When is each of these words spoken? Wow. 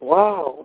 Wow. 0.00 0.64